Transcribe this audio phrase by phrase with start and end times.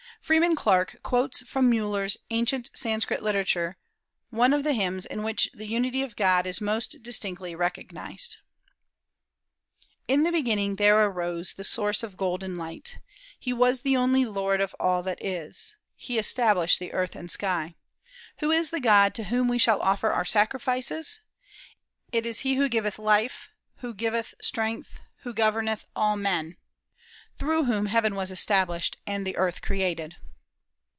[0.23, 3.77] Freeman Clarke quotes from Müller's "Ancient Sanskrit Literature"
[4.29, 8.37] one of the hymns in which the unity of God is most distinctly recognized:
[10.07, 12.99] "In the beginning there arose the Source of golden light.
[13.39, 15.75] He was the only Lord of all that is.
[15.95, 17.73] He established the earth and sky.
[18.41, 21.21] Who is the God to whom we shall offer our sacrifices?
[22.11, 26.57] It is he who giveth life, who giveth strength, who governeth all men;
[27.37, 30.15] through whom heaven was established, and the earth created."